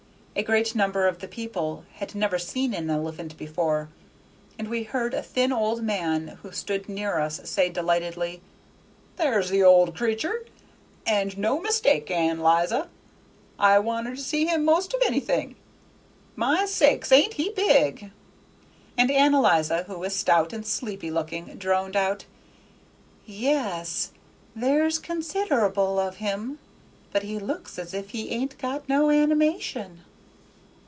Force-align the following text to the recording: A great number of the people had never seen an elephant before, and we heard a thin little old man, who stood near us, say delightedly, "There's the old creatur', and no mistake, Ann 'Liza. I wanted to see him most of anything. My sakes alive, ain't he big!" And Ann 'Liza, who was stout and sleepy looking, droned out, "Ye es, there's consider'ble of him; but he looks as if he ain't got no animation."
A 0.33 0.43
great 0.43 0.73
number 0.75 1.09
of 1.09 1.19
the 1.19 1.27
people 1.27 1.83
had 1.95 2.15
never 2.15 2.39
seen 2.39 2.73
an 2.73 2.89
elephant 2.89 3.37
before, 3.37 3.89
and 4.57 4.69
we 4.69 4.83
heard 4.83 5.13
a 5.13 5.21
thin 5.21 5.49
little 5.49 5.63
old 5.65 5.83
man, 5.83 6.39
who 6.41 6.53
stood 6.53 6.87
near 6.87 7.19
us, 7.19 7.41
say 7.47 7.67
delightedly, 7.67 8.41
"There's 9.17 9.49
the 9.49 9.61
old 9.61 9.93
creatur', 9.93 10.45
and 11.05 11.37
no 11.37 11.59
mistake, 11.59 12.09
Ann 12.09 12.39
'Liza. 12.39 12.87
I 13.59 13.77
wanted 13.79 14.15
to 14.15 14.23
see 14.23 14.45
him 14.45 14.63
most 14.63 14.93
of 14.93 15.01
anything. 15.05 15.57
My 16.37 16.63
sakes 16.65 17.11
alive, 17.11 17.23
ain't 17.25 17.33
he 17.33 17.49
big!" 17.49 18.09
And 18.97 19.11
Ann 19.11 19.33
'Liza, 19.33 19.83
who 19.83 19.99
was 19.99 20.15
stout 20.15 20.53
and 20.53 20.65
sleepy 20.65 21.11
looking, 21.11 21.57
droned 21.57 21.97
out, 21.97 22.23
"Ye 23.25 23.49
es, 23.51 24.11
there's 24.55 24.97
consider'ble 24.97 25.99
of 25.99 26.15
him; 26.15 26.57
but 27.11 27.23
he 27.23 27.37
looks 27.37 27.77
as 27.77 27.93
if 27.93 28.11
he 28.11 28.29
ain't 28.29 28.57
got 28.57 28.87
no 28.87 29.11
animation." 29.11 30.03